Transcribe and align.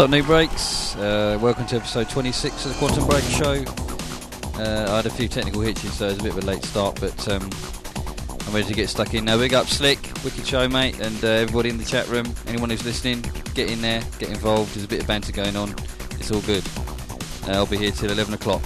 Up, 0.00 0.08
Nubreaks? 0.08 0.96
Uh, 0.96 1.38
welcome 1.40 1.66
to 1.66 1.76
episode 1.76 2.08
26 2.08 2.64
of 2.64 2.72
the 2.72 2.78
Quantum 2.78 3.06
Break 3.06 3.22
Show. 3.24 3.62
Uh, 4.58 4.90
I 4.90 4.96
had 4.96 5.04
a 5.04 5.10
few 5.10 5.28
technical 5.28 5.60
hitches, 5.60 5.92
so 5.92 6.06
it 6.06 6.12
was 6.12 6.20
a 6.20 6.22
bit 6.22 6.32
of 6.32 6.38
a 6.38 6.46
late 6.46 6.64
start, 6.64 6.98
but 6.98 7.28
um, 7.28 7.42
I'm 8.46 8.54
ready 8.54 8.66
to 8.66 8.72
get 8.72 8.88
stuck 8.88 9.12
in 9.12 9.26
now. 9.26 9.36
Big 9.36 9.52
up 9.52 9.66
Slick, 9.66 9.98
wicked 10.24 10.46
show, 10.46 10.66
mate, 10.68 10.98
and 11.00 11.22
uh, 11.22 11.28
everybody 11.28 11.68
in 11.68 11.76
the 11.76 11.84
chat 11.84 12.08
room. 12.08 12.24
Anyone 12.46 12.70
who's 12.70 12.82
listening, 12.82 13.20
get 13.52 13.70
in 13.70 13.82
there, 13.82 14.02
get 14.18 14.30
involved. 14.30 14.74
There's 14.74 14.86
a 14.86 14.88
bit 14.88 15.02
of 15.02 15.06
banter 15.06 15.32
going 15.32 15.54
on. 15.54 15.74
It's 16.12 16.30
all 16.30 16.40
good. 16.40 16.64
Uh, 17.46 17.56
I'll 17.56 17.66
be 17.66 17.76
here 17.76 17.90
till 17.90 18.10
11 18.10 18.32
o'clock. 18.32 18.62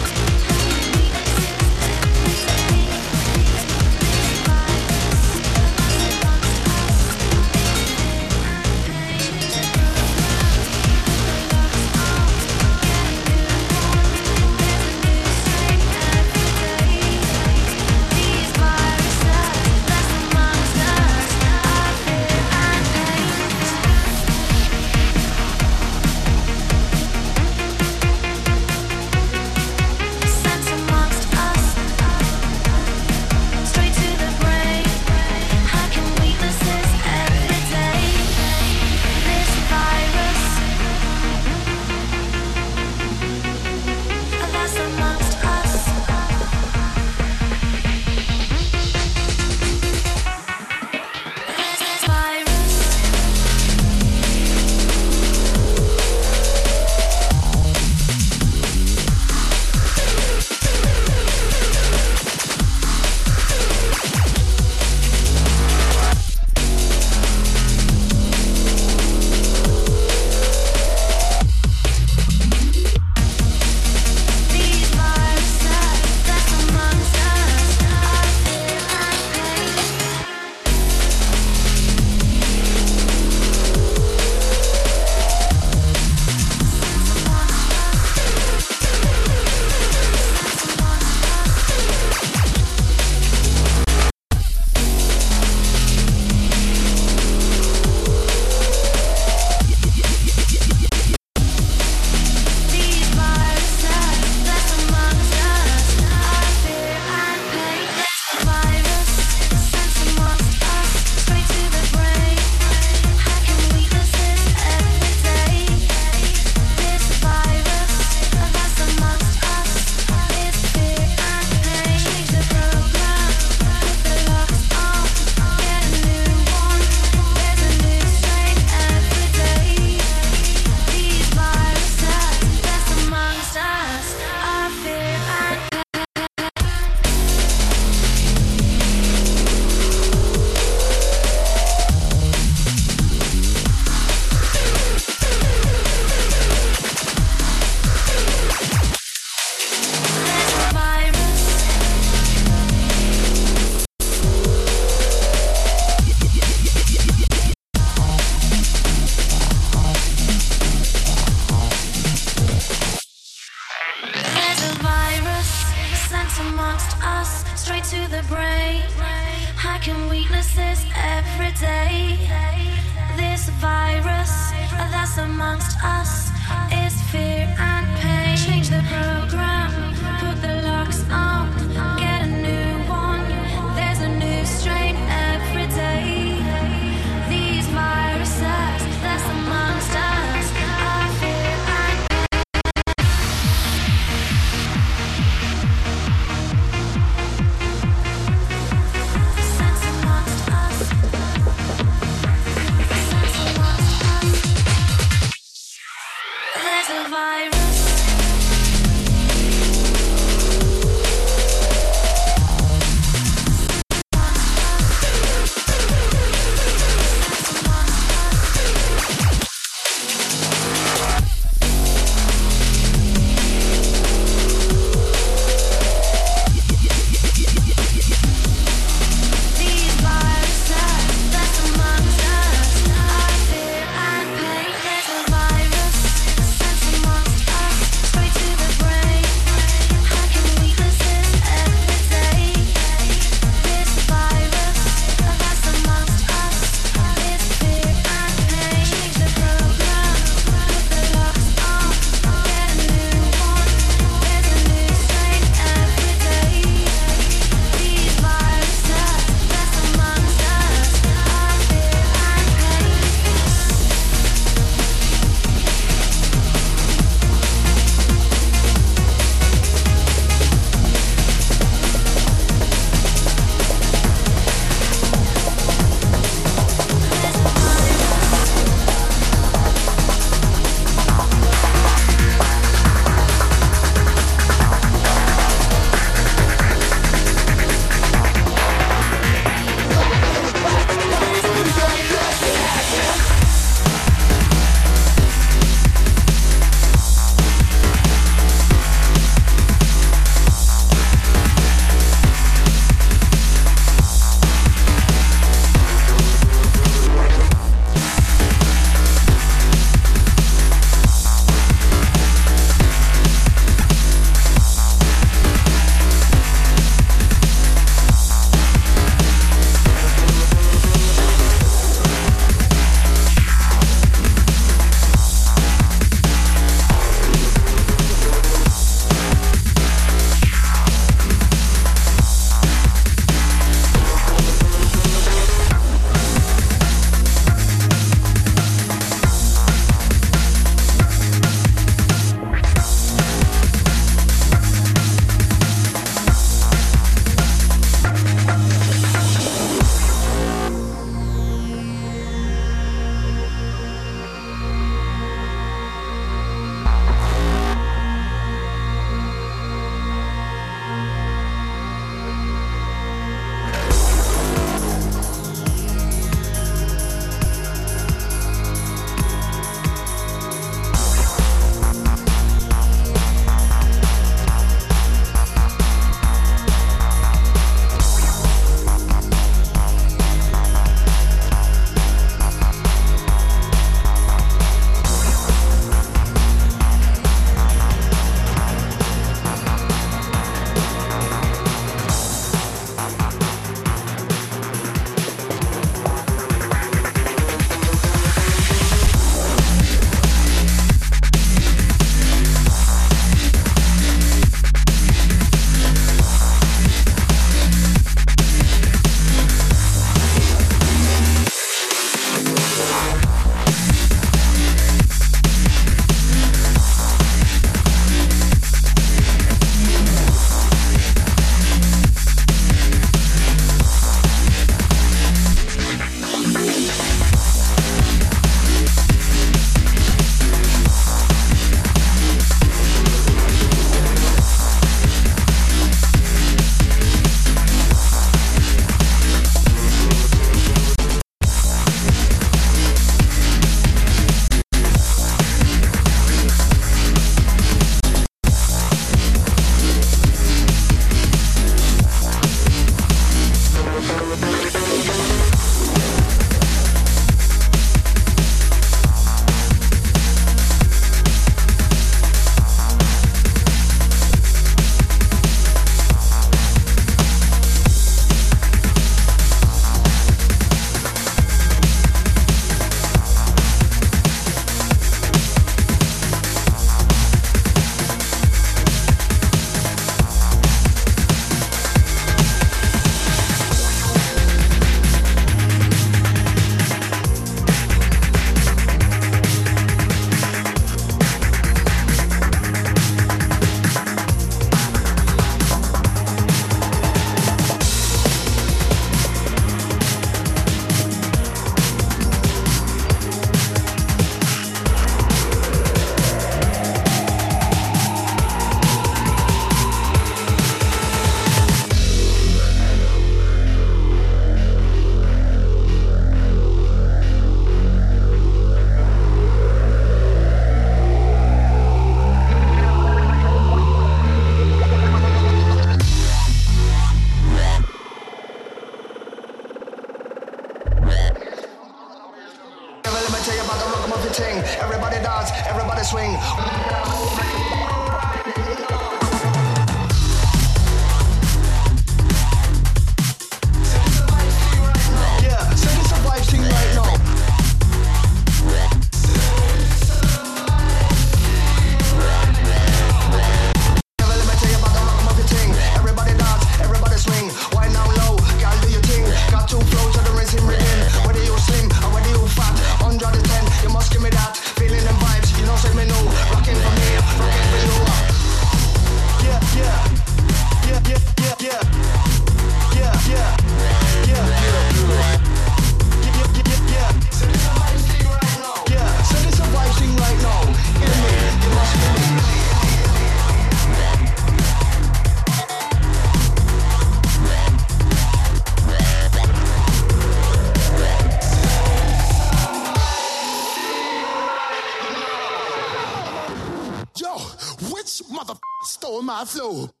I 599.41 599.45
flow. 599.45 600.00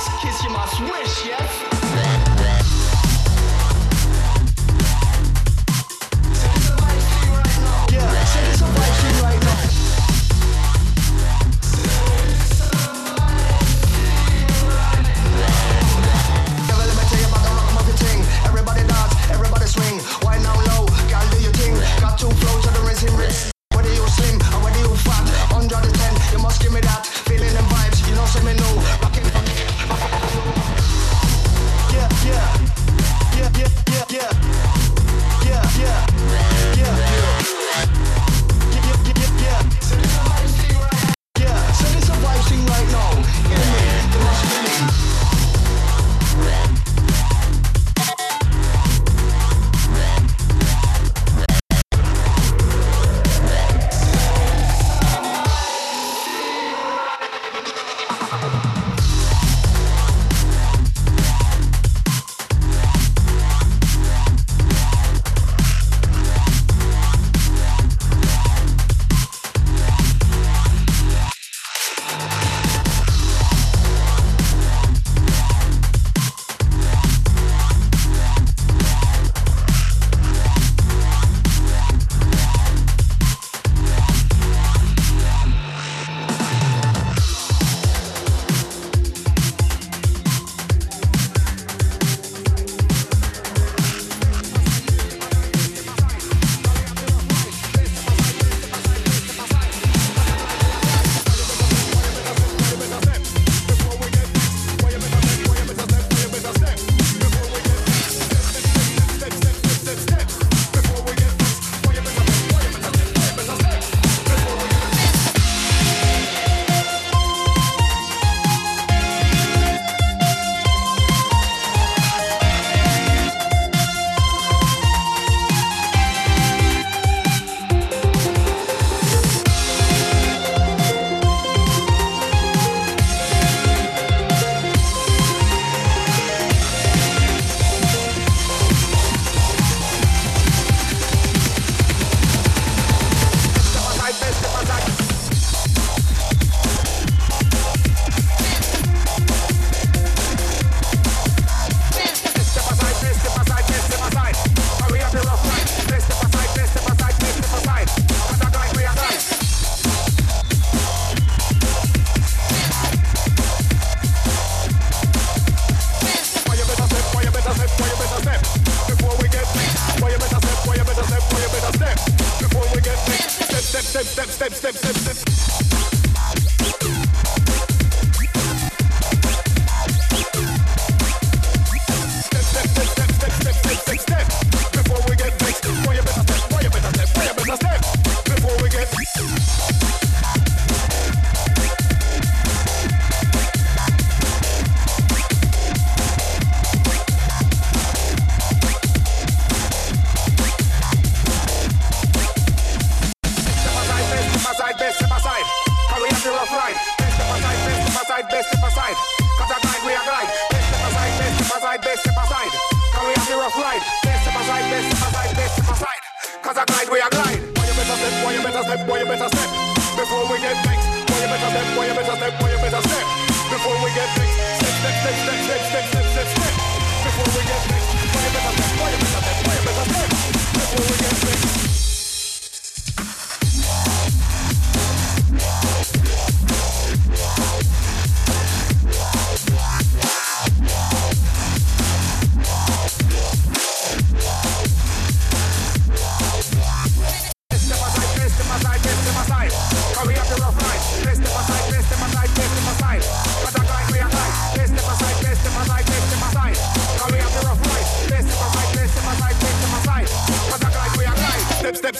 kiss, 0.00 0.22
kiss 0.22 0.44
you 0.44 0.50
must 0.50 0.80
wish, 0.80 1.26
yes? 1.26 1.79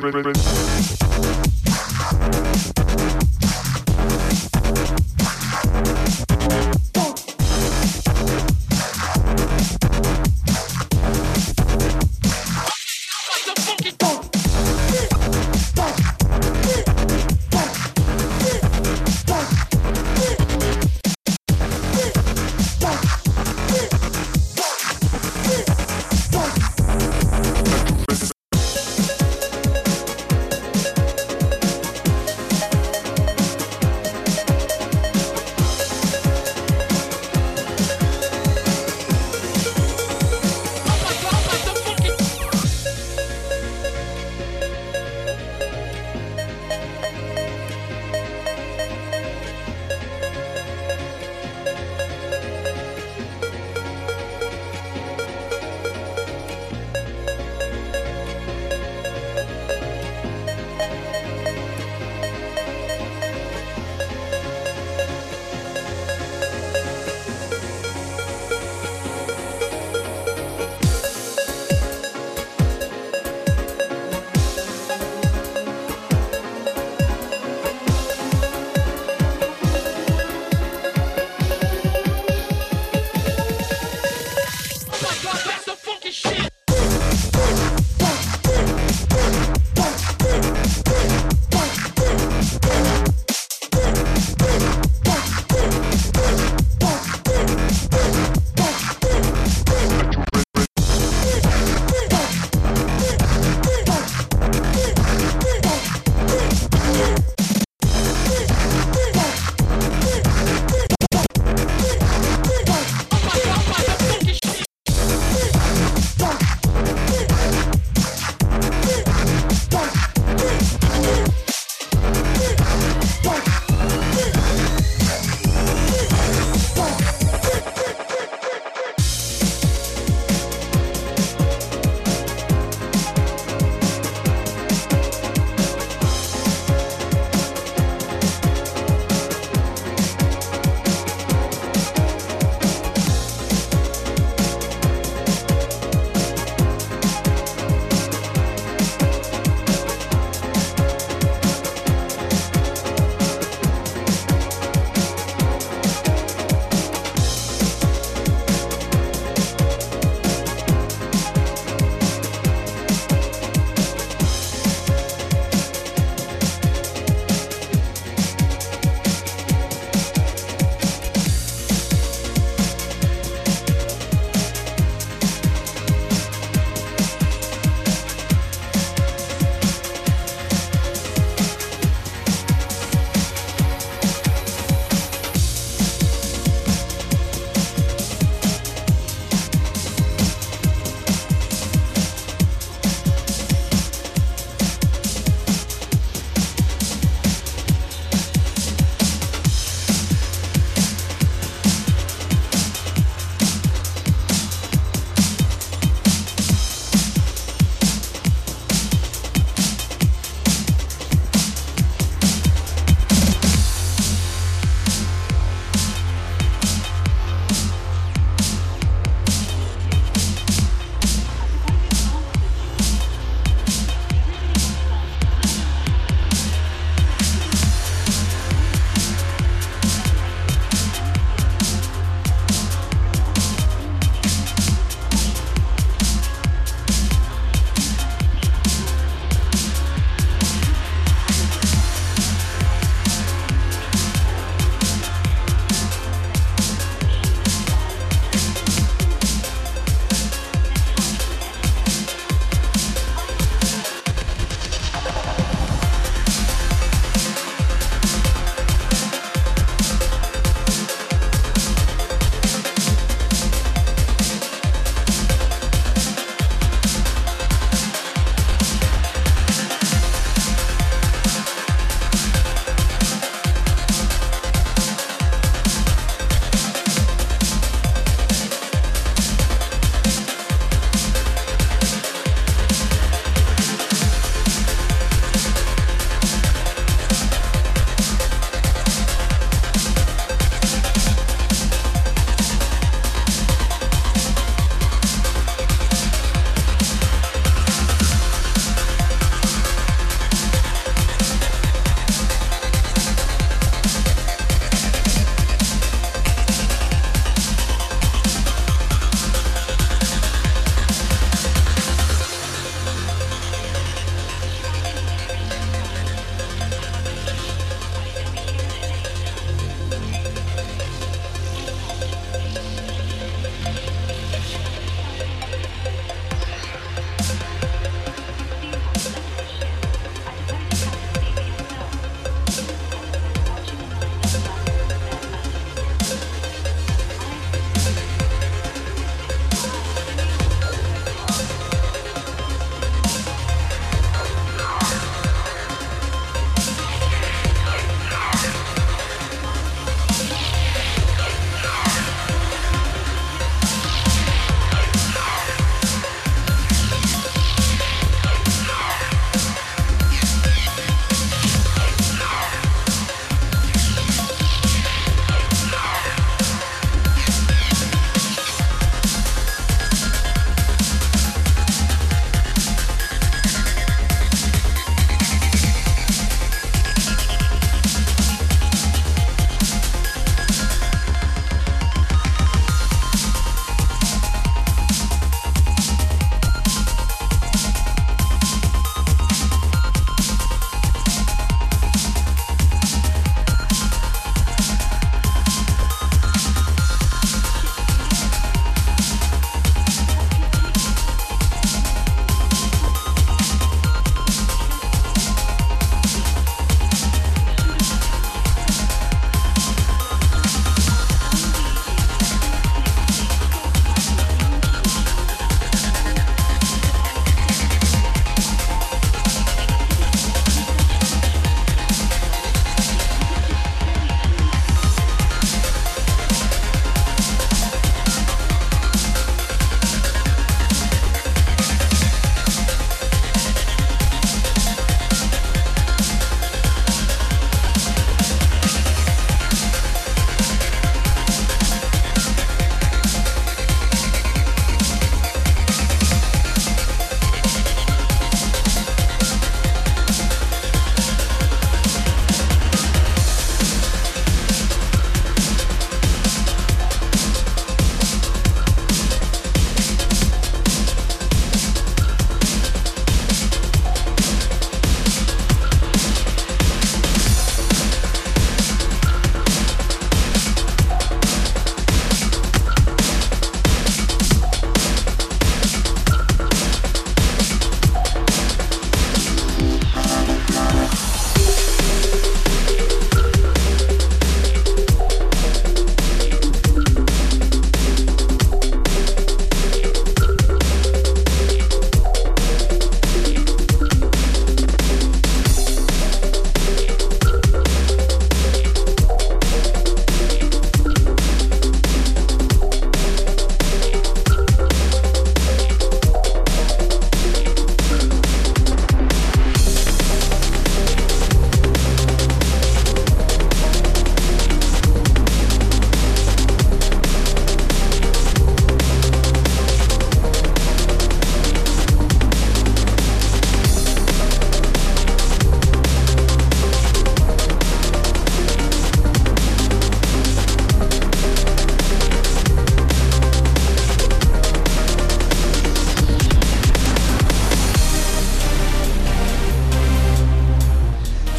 friend, 0.00 0.12
friend, 0.12 0.36
friend. 0.36 0.55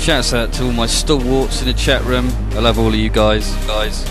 Shouts 0.07 0.33
out 0.33 0.53
to 0.53 0.63
all 0.63 0.71
my 0.71 0.85
stalwarts 0.85 1.59
in 1.59 1.67
the 1.67 1.73
chat 1.73 2.01
room. 2.05 2.29
I 2.51 2.59
love 2.59 2.79
all 2.79 2.87
of 2.87 2.95
you 2.95 3.09
guys. 3.09 3.53
Guys, 3.67 4.05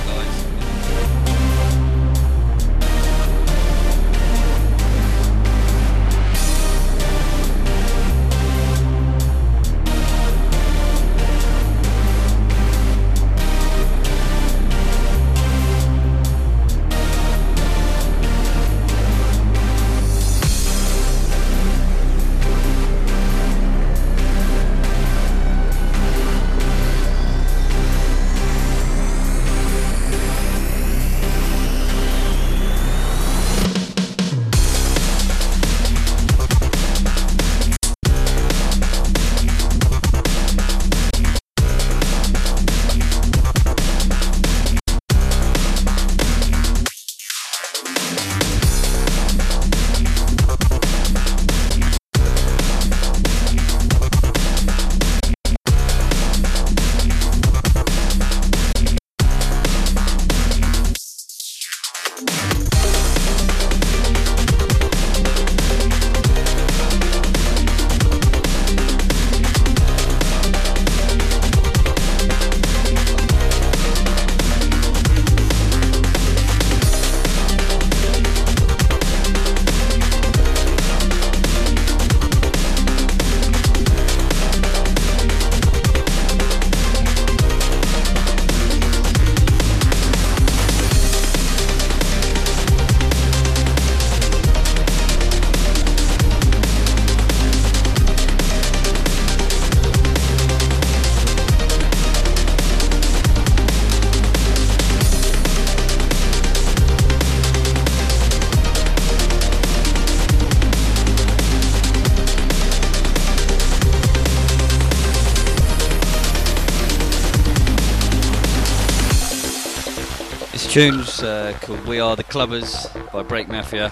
tune's 120.77 121.23
uh, 121.23 121.57
called 121.63 121.83
We 121.87 122.01
Are 122.01 122.17
the 122.17 122.25
Clubbers 122.25 122.93
by 123.11 123.23
Break 123.23 123.49
Mafia. 123.49 123.91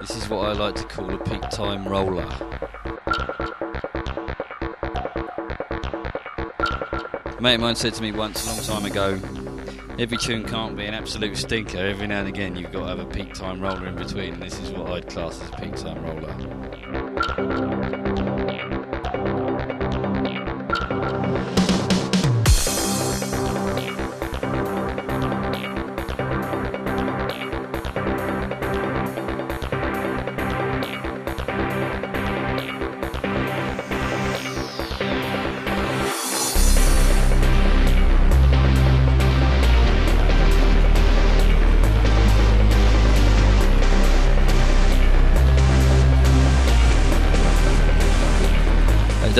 This 0.00 0.16
is 0.16 0.26
what 0.26 0.48
I 0.48 0.52
like 0.52 0.74
to 0.76 0.84
call 0.84 1.12
a 1.12 1.18
peak 1.18 1.42
time 1.50 1.86
roller. 1.86 2.22
A 7.26 7.42
mate 7.42 7.56
of 7.56 7.60
mine 7.60 7.76
said 7.76 7.92
to 7.92 8.02
me 8.02 8.10
once 8.10 8.42
a 8.46 8.48
long 8.48 8.62
time 8.62 8.90
ago, 8.90 9.20
every 9.98 10.16
tune 10.16 10.44
can't 10.44 10.78
be 10.78 10.86
an 10.86 10.94
absolute 10.94 11.36
stinker. 11.36 11.76
Every 11.76 12.06
now 12.06 12.20
and 12.20 12.28
again 12.28 12.56
you've 12.56 12.72
got 12.72 12.84
to 12.84 12.86
have 12.86 12.98
a 12.98 13.04
peak 13.04 13.34
time 13.34 13.60
roller 13.60 13.86
in 13.86 13.94
between. 13.94 14.32
And 14.32 14.42
this 14.42 14.58
is 14.60 14.70
what 14.70 14.88
I'd 14.92 15.08
class 15.08 15.42
as 15.42 15.50
a 15.50 15.52
peak 15.56 15.76
time 15.76 16.02
roller. 16.02 16.34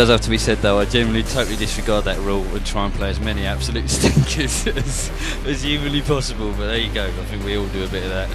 Does 0.02 0.08
have 0.08 0.20
to 0.20 0.30
be 0.30 0.38
said 0.38 0.58
though, 0.58 0.80
I 0.80 0.84
generally 0.84 1.22
totally 1.22 1.54
disregard 1.54 2.06
that 2.06 2.18
rule 2.18 2.42
and 2.56 2.66
try 2.66 2.86
and 2.86 2.92
play 2.92 3.10
as 3.10 3.20
many 3.20 3.46
absolute 3.46 3.88
stinkers 3.98 4.66
as, 4.66 5.12
as 5.46 5.62
humanly 5.62 6.02
possible, 6.02 6.50
but 6.50 6.66
there 6.66 6.78
you 6.78 6.92
go, 6.92 7.06
I 7.06 7.24
think 7.26 7.44
we 7.44 7.56
all 7.56 7.68
do 7.68 7.84
a 7.84 7.88
bit 7.88 8.02
of 8.02 8.08
that. 8.08 8.28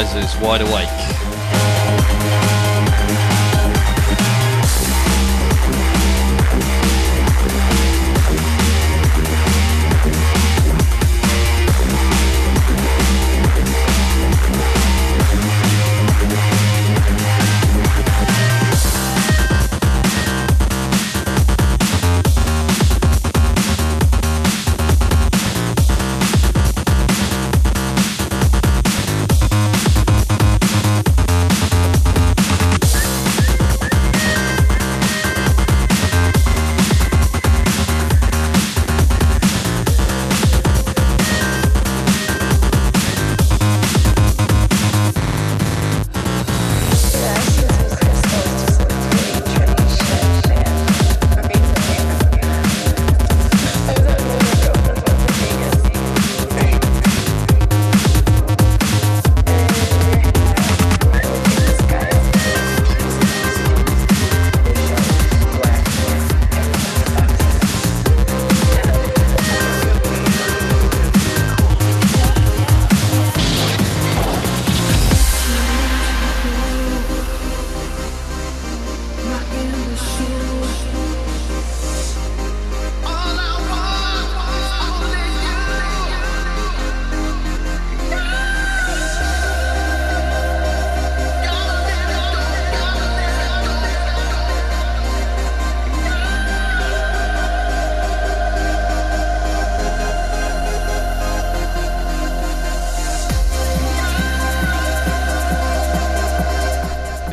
Equalizer's 0.00 0.34
Wide 0.40 0.62
Awake. 0.62 0.89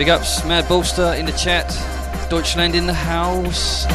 Big 0.08 0.14
ups, 0.14 0.46
Mad 0.46 0.66
Bolster 0.70 1.16
in 1.16 1.26
the 1.26 1.34
chat. 1.34 1.68
Deutschland 2.30 2.76
in 2.76 2.88
the 2.88 2.94
house. 2.94 3.86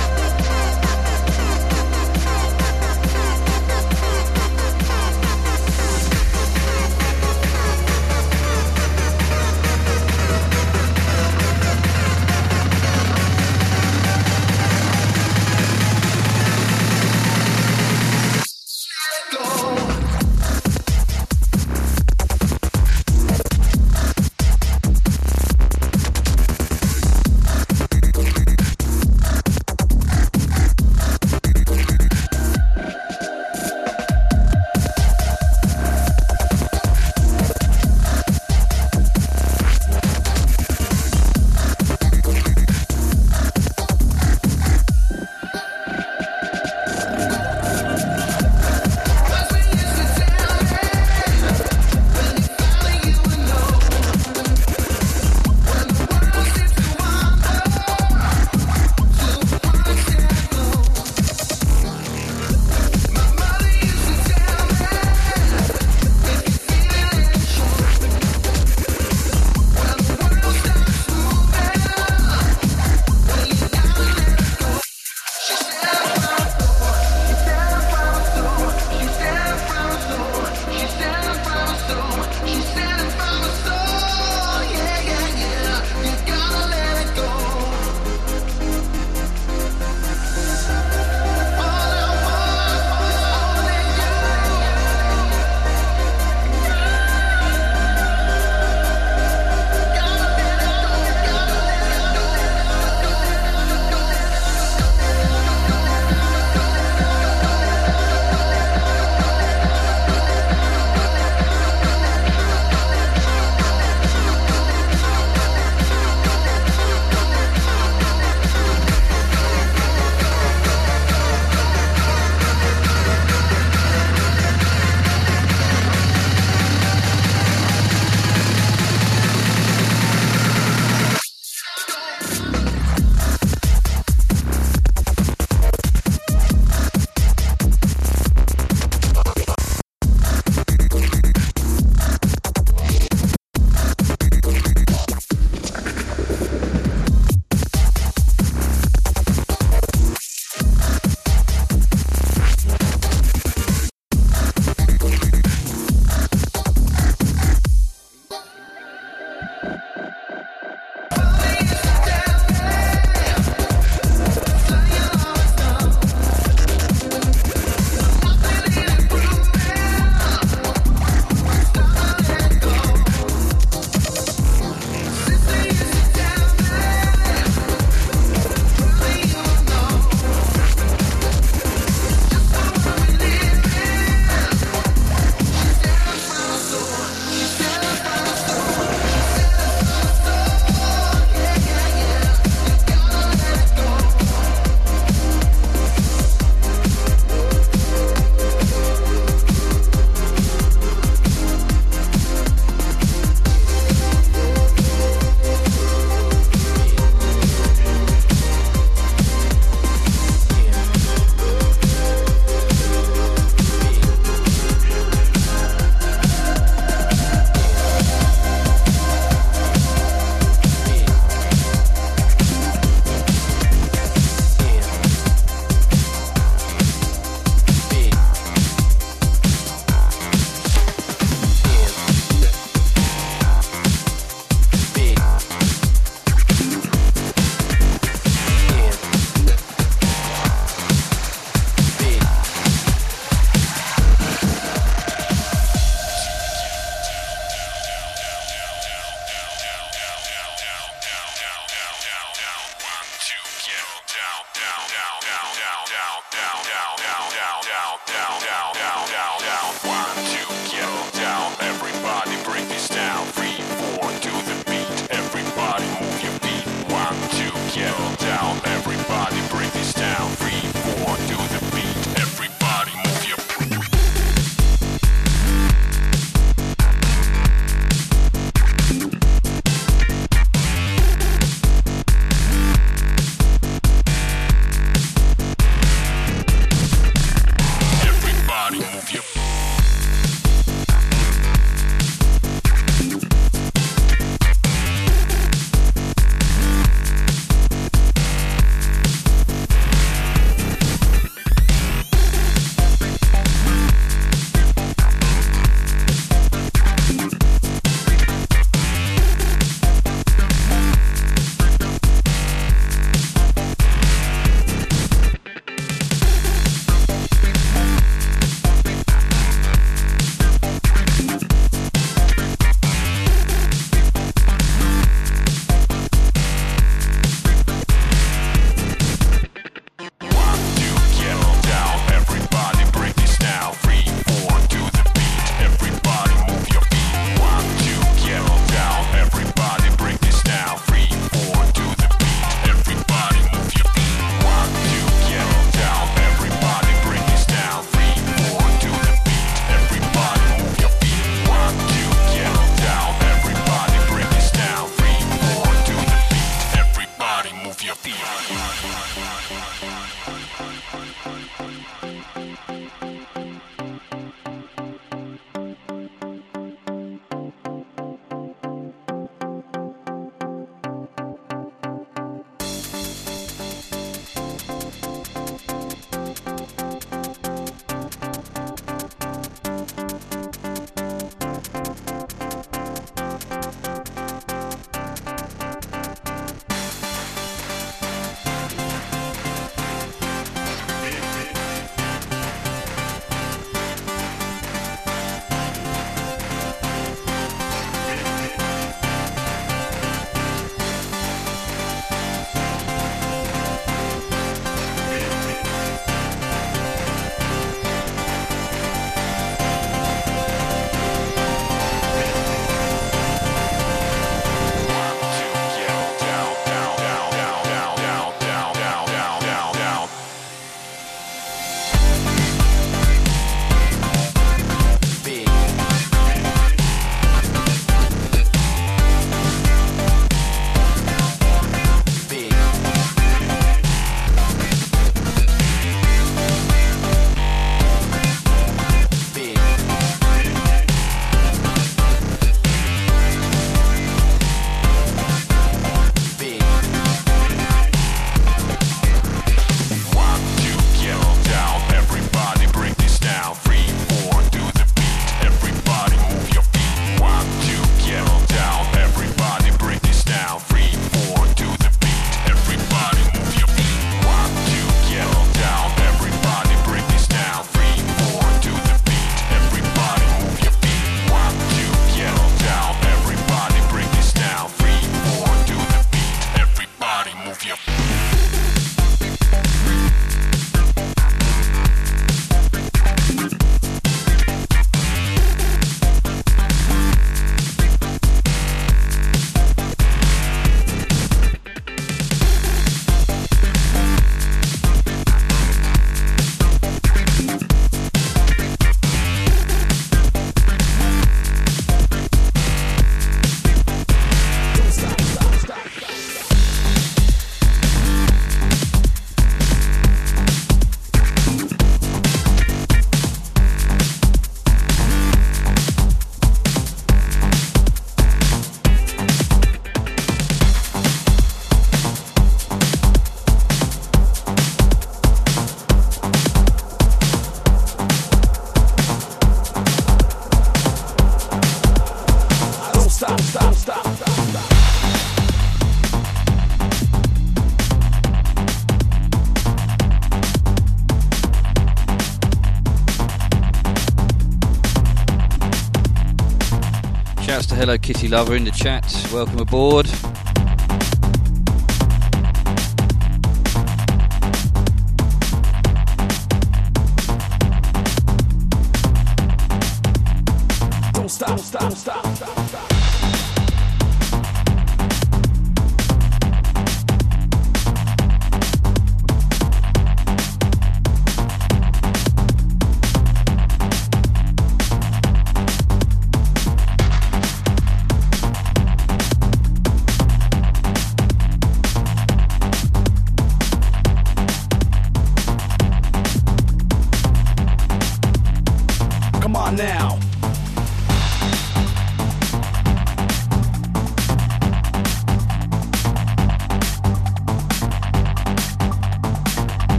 Hello 547.83 547.99
Kitty 547.99 548.29
Lover 548.29 548.55
in 548.55 548.63
the 548.63 548.71
chat. 548.71 549.05
Welcome 549.33 549.59
aboard. 549.59 550.07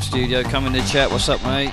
Studio, 0.00 0.42
come 0.42 0.66
in 0.66 0.72
the 0.72 0.80
chat. 0.82 1.10
What's 1.10 1.28
up, 1.28 1.42
mate? 1.44 1.72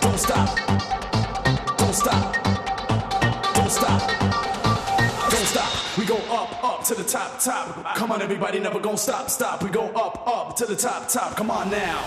Don't 0.00 0.18
stop. 0.18 0.56
Don't 1.78 1.94
stop. 1.94 2.34
Don't 3.54 3.70
stop. 3.70 4.10
Don't 5.30 5.46
stop. 5.46 5.98
We 5.98 6.04
go 6.04 6.16
up, 6.30 6.64
up 6.64 6.84
to 6.84 6.94
the 6.94 7.04
top, 7.04 7.38
top. 7.38 7.96
Come 7.96 8.10
on, 8.12 8.22
everybody, 8.22 8.58
never 8.58 8.80
gonna 8.80 8.98
stop, 8.98 9.30
stop. 9.30 9.62
We 9.62 9.70
go 9.70 9.86
up, 9.90 10.26
up 10.26 10.56
to 10.56 10.66
the 10.66 10.76
top, 10.76 11.08
top. 11.08 11.36
Come 11.36 11.50
on 11.50 11.70
now. 11.70 12.04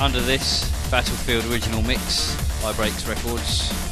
Under 0.00 0.20
This 0.20 0.68
Battlefield 0.90 1.44
original 1.46 1.82
mix, 1.82 2.36
by 2.62 2.72
Breaks 2.72 3.06
Records. 3.06 3.89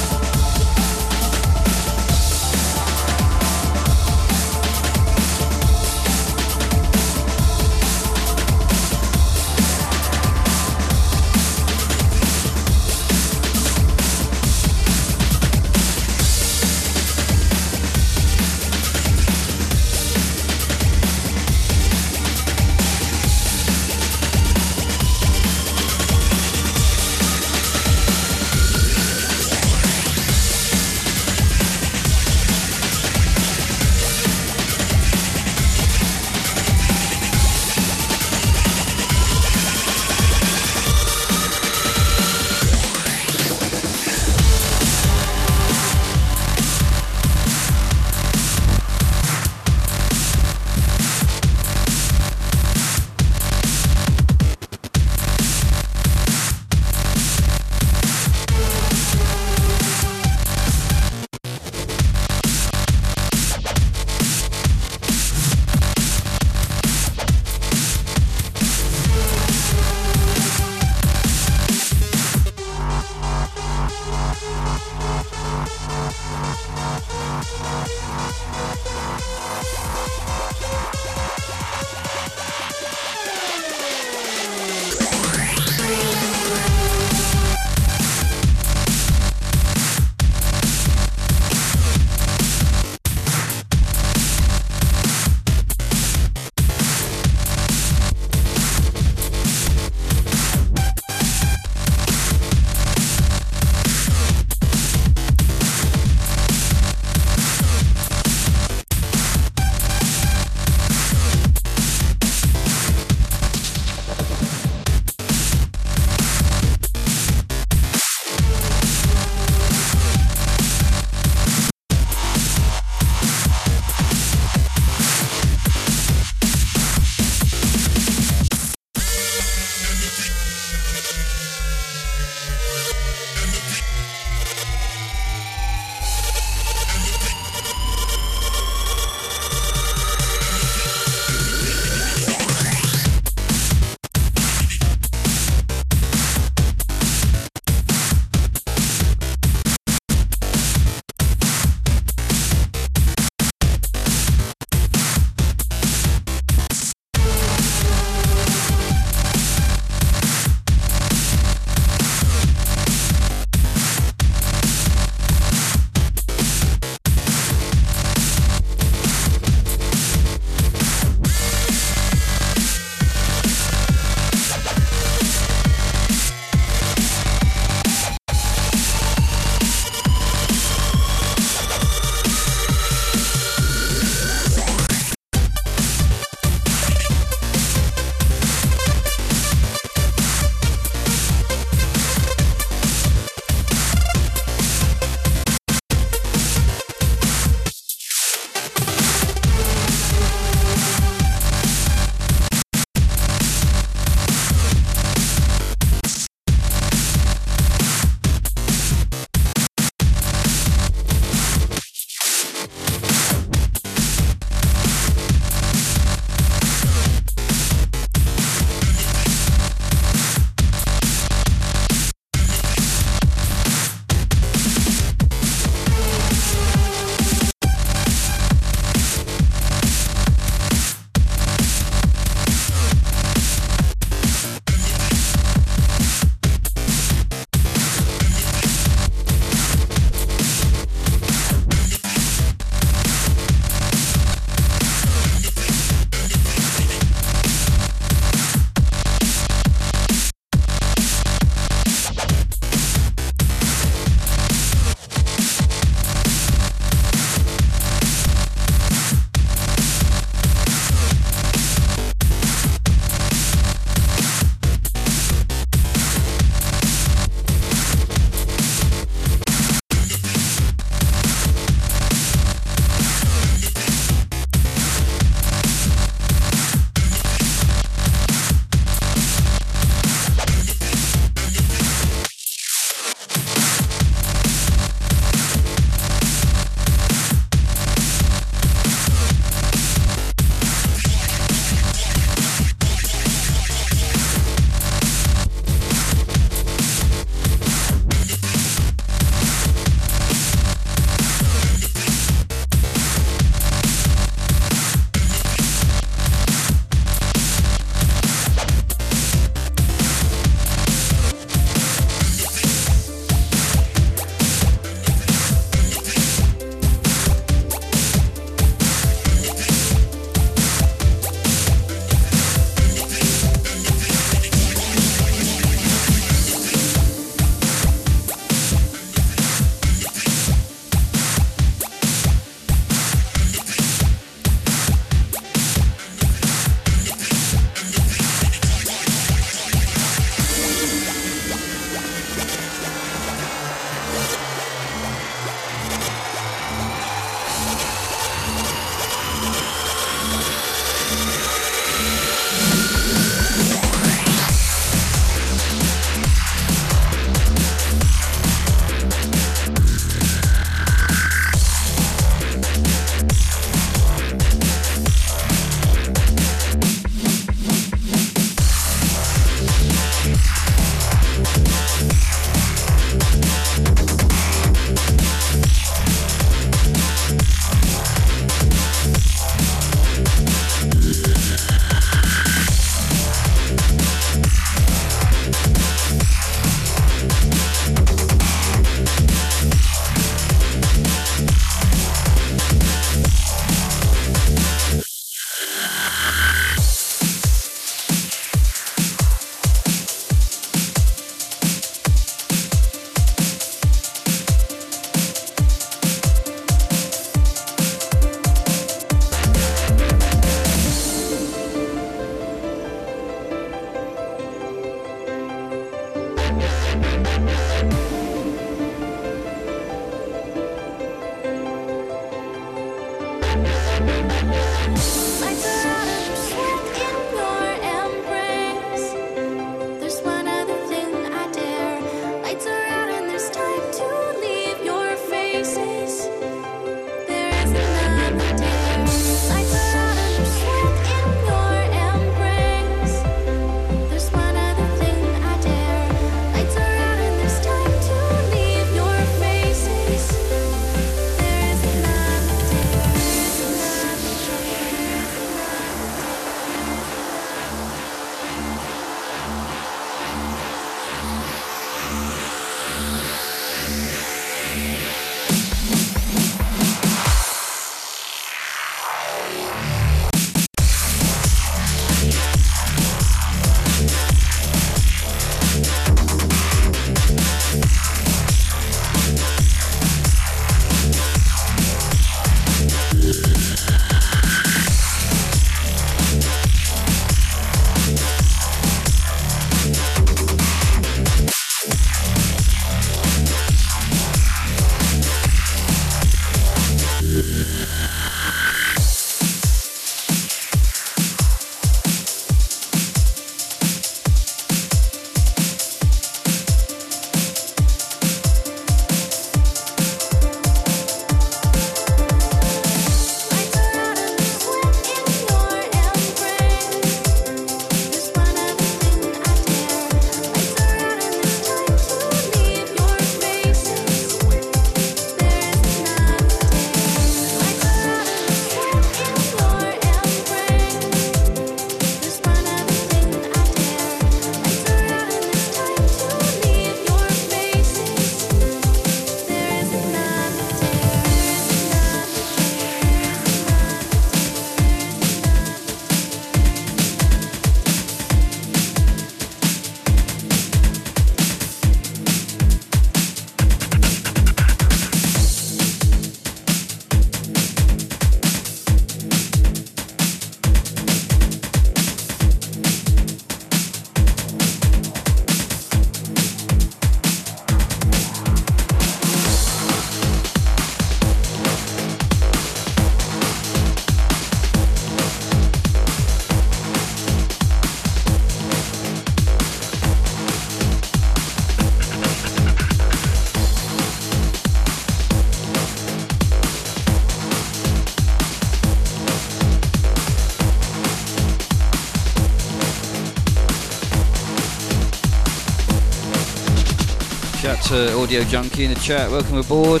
Audio 598.24 598.42
Junkie 598.44 598.84
in 598.86 598.94
the 598.94 599.00
chat. 599.00 599.30
Welcome 599.30 599.58
aboard. 599.58 600.00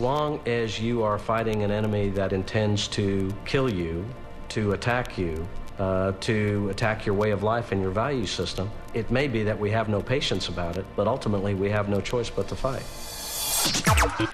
As 0.00 0.04
long 0.04 0.40
as 0.46 0.80
you 0.80 1.02
are 1.02 1.18
fighting 1.18 1.62
an 1.62 1.70
enemy 1.70 2.08
that 2.08 2.32
intends 2.32 2.88
to 2.88 3.30
kill 3.44 3.70
you, 3.70 4.02
to 4.48 4.72
attack 4.72 5.18
you, 5.18 5.46
uh, 5.78 6.12
to 6.20 6.70
attack 6.70 7.04
your 7.04 7.14
way 7.14 7.32
of 7.32 7.42
life 7.42 7.70
and 7.70 7.82
your 7.82 7.90
value 7.90 8.24
system, 8.24 8.70
it 8.94 9.10
may 9.10 9.28
be 9.28 9.42
that 9.42 9.60
we 9.60 9.70
have 9.72 9.90
no 9.90 10.00
patience 10.00 10.48
about 10.48 10.78
it, 10.78 10.86
but 10.96 11.06
ultimately 11.06 11.54
we 11.54 11.68
have 11.68 11.90
no 11.90 12.00
choice 12.00 12.30
but 12.30 12.48
to 12.48 12.56
fight. 12.56 14.29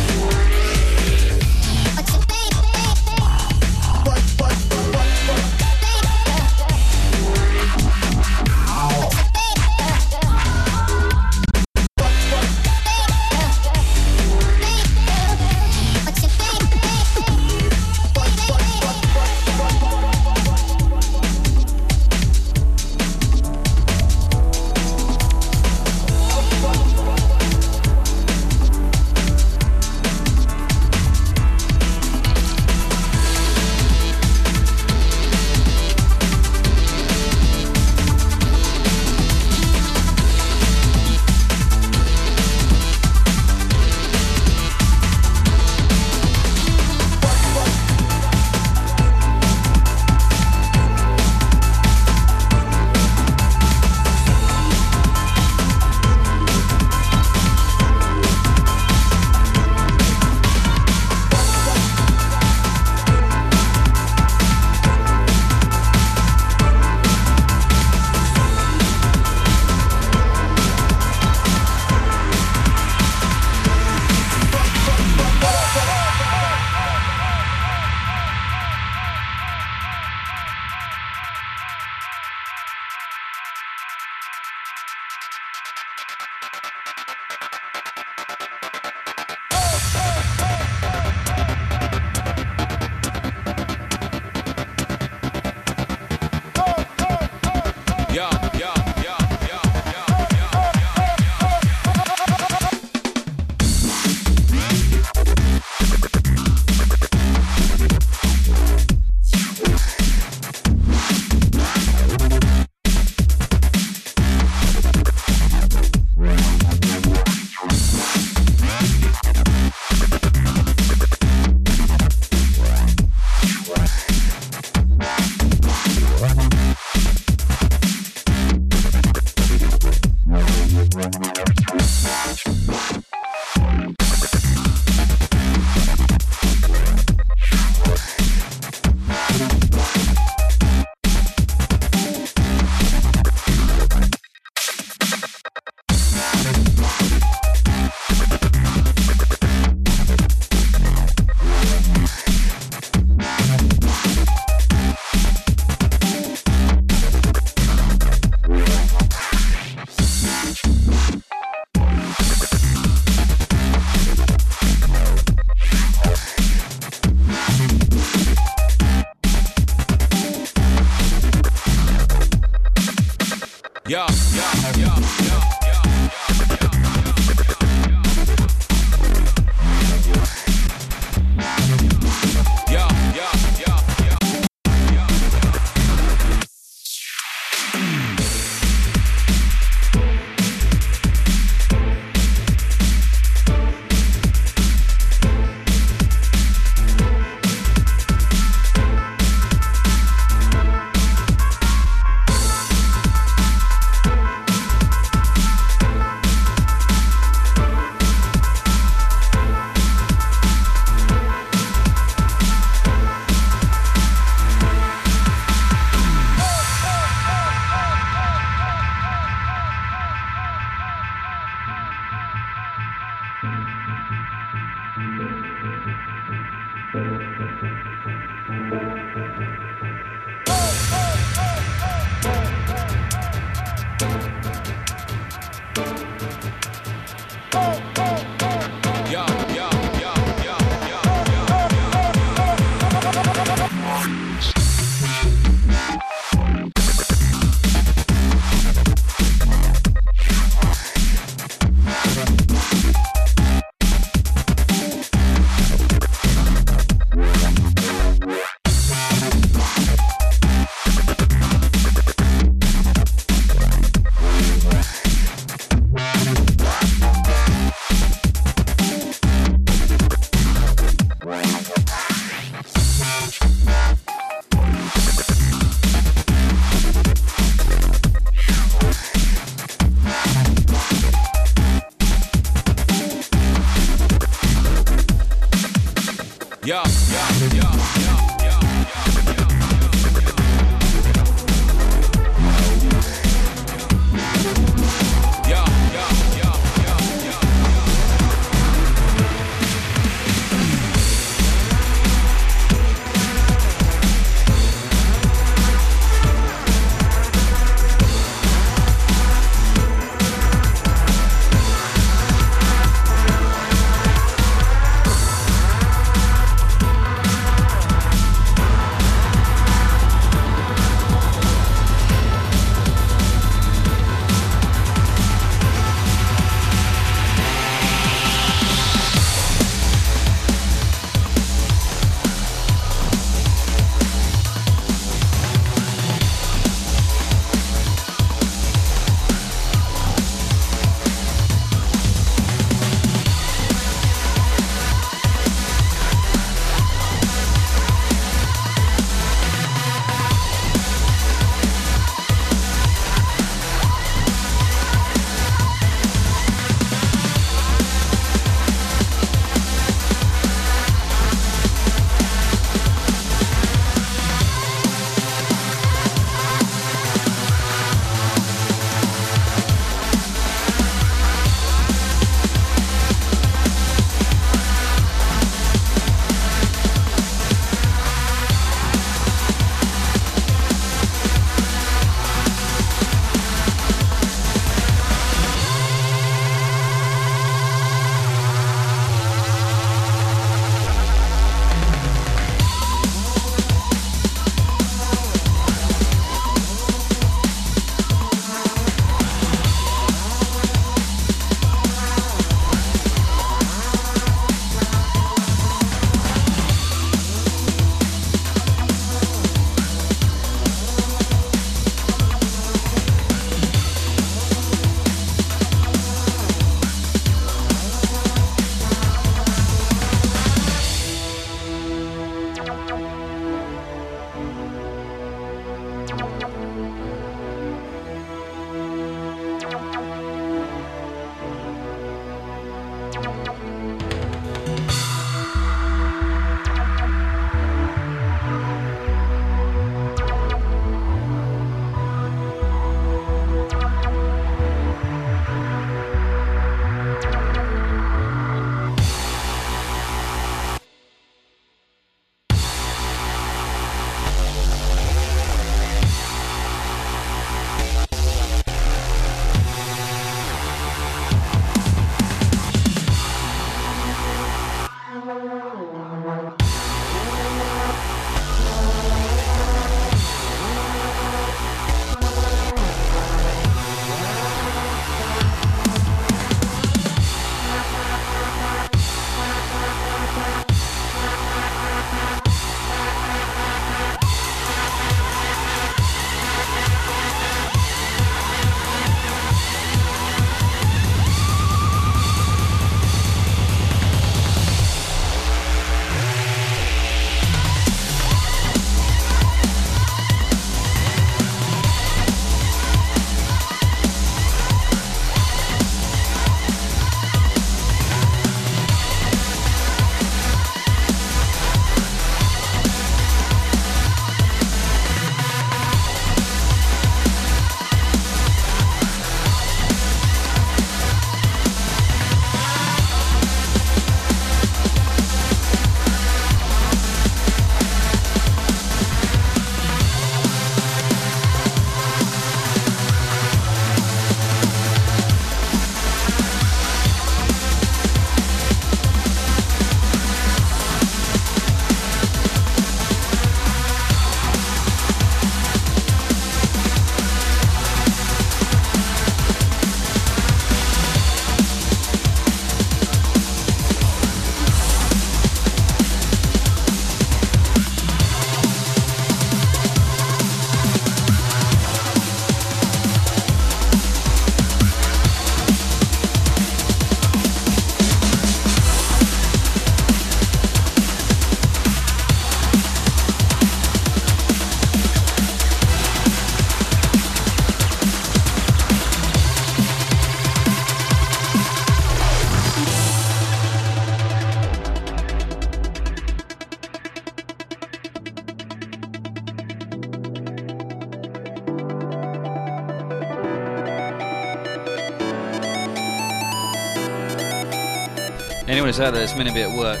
Who's 598.98 599.06
out 599.06 599.12
there 599.12 599.20
that's 599.24 599.36
meant 599.36 599.48
to 599.48 599.54
be 599.54 599.62
at 599.62 599.70
work, 599.78 600.00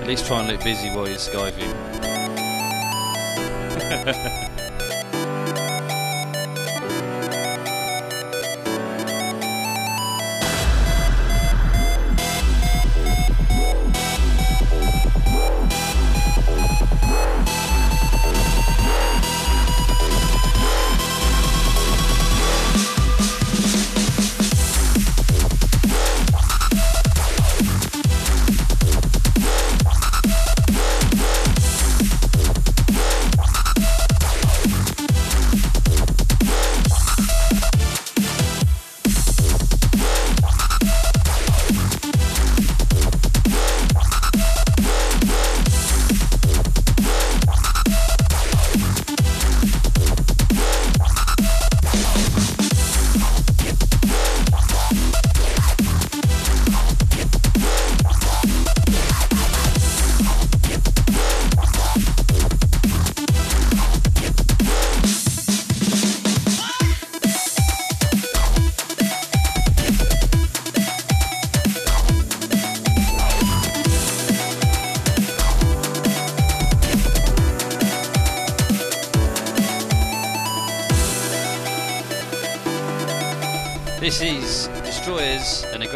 at 0.00 0.08
least 0.08 0.26
try 0.26 0.40
and 0.40 0.48
look 0.48 0.60
busy 0.64 0.88
while 0.88 1.06
you're 1.06 1.18
skiving. 1.18 1.70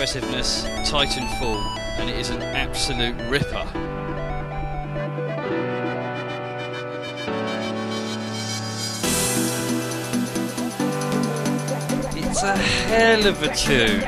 Aggressiveness 0.09 0.65
Titanfall, 0.91 1.63
and 1.99 2.09
it 2.09 2.17
is 2.17 2.31
an 2.31 2.41
absolute 2.41 3.15
ripper. 3.29 3.69
It's 12.17 12.43
a 12.43 12.57
hell 12.57 13.27
of 13.27 13.43
a 13.43 13.55
tune. 13.55 14.01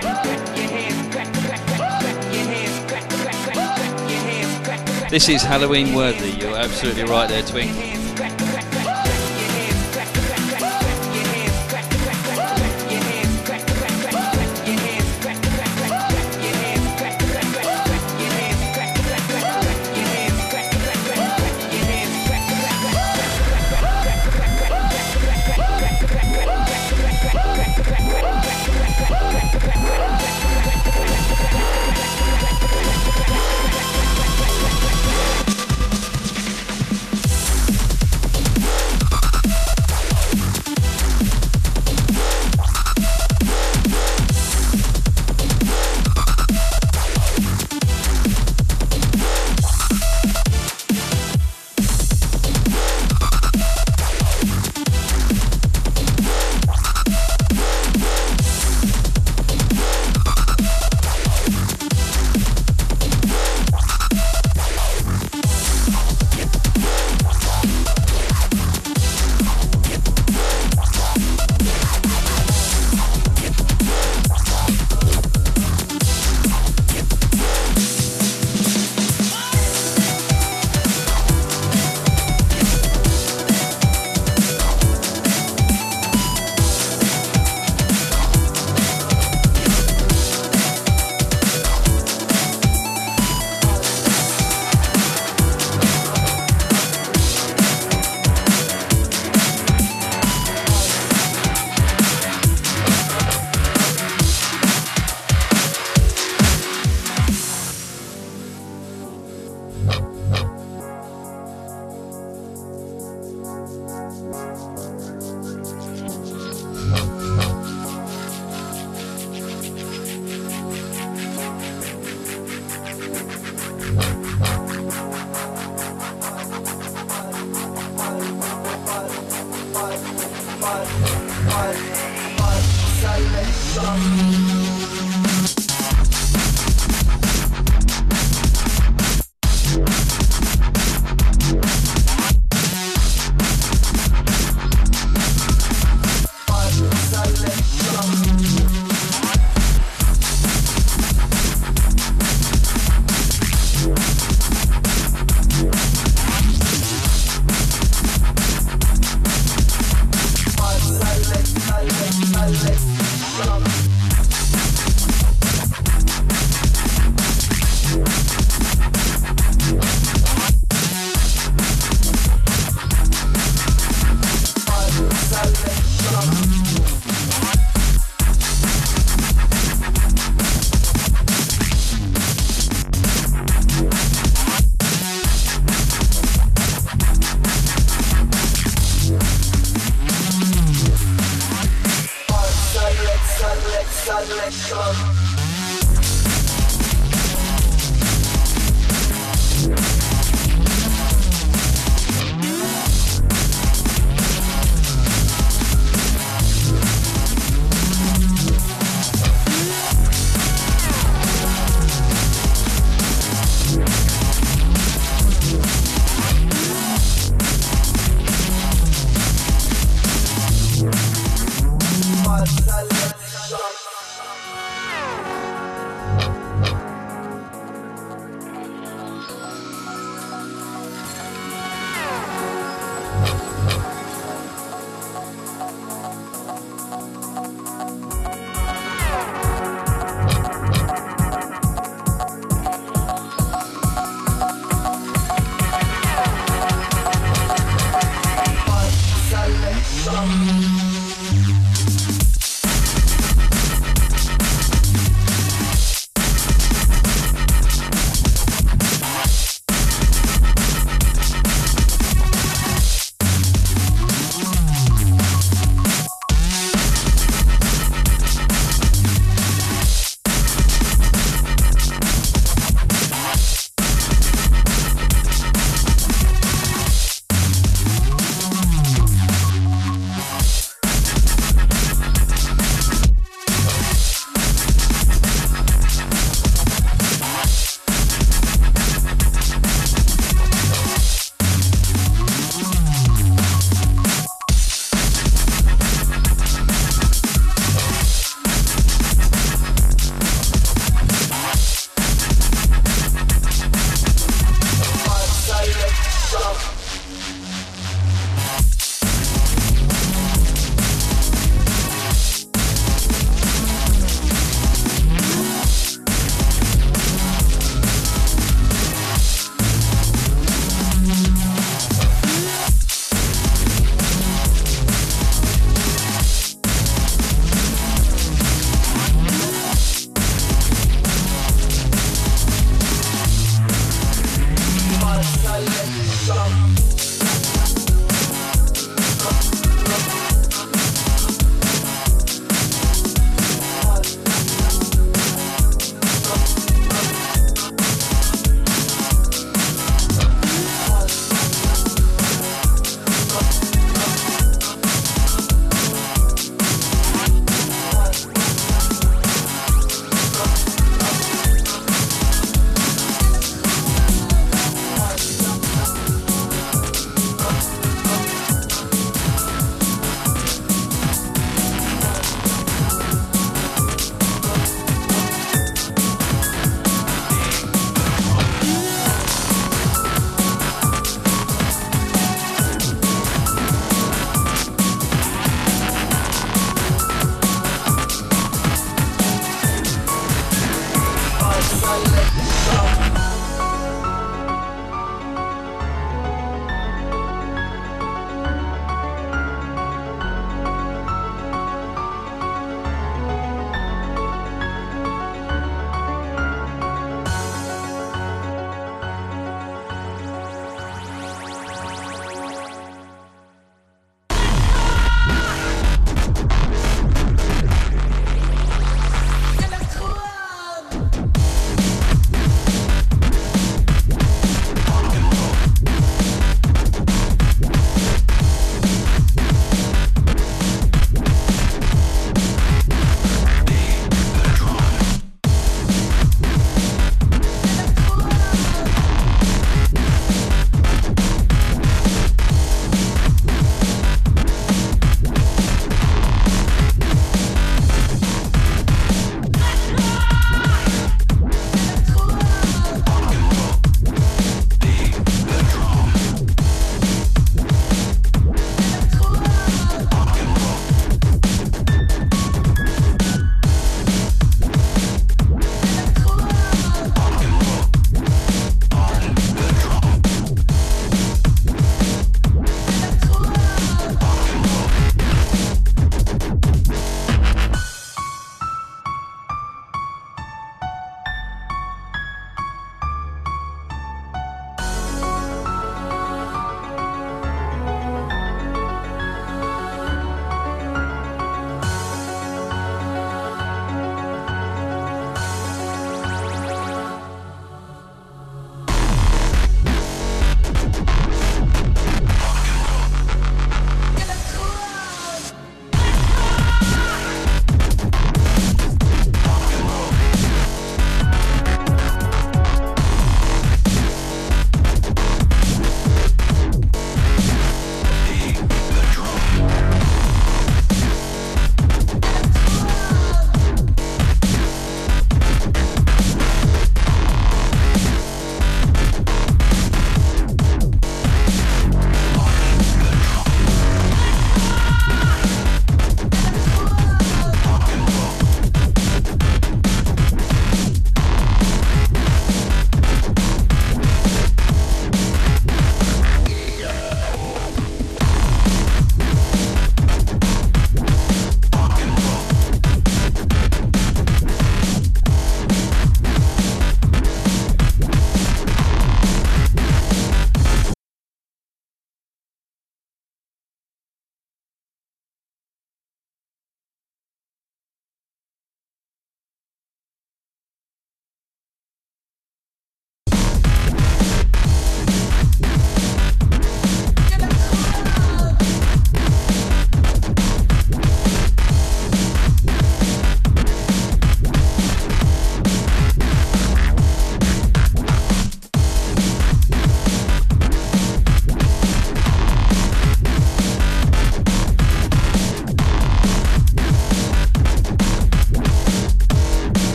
This 5.10 5.28
is 5.28 5.42
Halloween 5.42 5.94
worthy, 5.94 6.30
you're 6.30 6.56
absolutely 6.56 7.04
right 7.04 7.28
there, 7.28 7.42
Twink. 7.42 7.99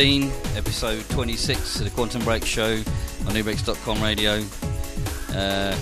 been 0.00 0.32
episode 0.56 1.06
26 1.10 1.80
of 1.80 1.84
the 1.84 1.90
Quantum 1.90 2.24
Break 2.24 2.42
Show 2.42 2.72
on 2.72 3.34
Nubreaks.com 3.34 4.02
radio. 4.02 4.36
Uh, 5.38 5.74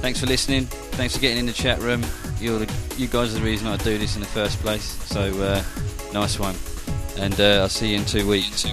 thanks 0.00 0.18
for 0.18 0.24
listening. 0.24 0.64
Thanks 0.64 1.14
for 1.14 1.20
getting 1.20 1.36
in 1.36 1.44
the 1.44 1.52
chat 1.52 1.78
room. 1.80 2.00
The, 2.38 2.74
you 2.96 3.06
guys 3.06 3.34
are 3.34 3.38
the 3.38 3.44
reason 3.44 3.66
I 3.66 3.76
do 3.76 3.98
this 3.98 4.14
in 4.14 4.22
the 4.22 4.26
first 4.28 4.58
place. 4.60 4.84
So, 4.84 5.20
uh, 5.42 5.62
nice 6.14 6.38
one. 6.38 6.54
And 7.18 7.38
uh, 7.38 7.60
I'll 7.60 7.68
see 7.68 7.90
you 7.90 7.98
in 7.98 8.06
two 8.06 8.26
weeks. 8.26 8.64